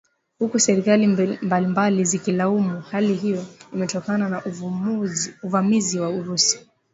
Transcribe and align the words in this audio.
huku 0.39 0.59
serikali 0.59 1.07
mbalimbali 1.41 2.05
zikilaumu 2.05 2.81
hali 2.81 3.13
hiyo 3.13 3.45
imetokana 3.73 4.29
na 4.29 4.41
uvamizi 5.43 5.99
wa 5.99 6.09
Urusi 6.09 6.67